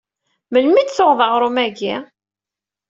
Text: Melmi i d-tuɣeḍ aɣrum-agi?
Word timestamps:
Melmi 0.51 0.79
i 0.81 0.83
d-tuɣeḍ 0.85 1.19
aɣrum-agi? 1.25 1.95